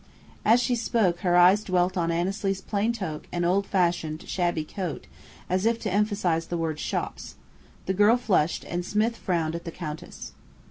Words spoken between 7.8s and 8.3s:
The girl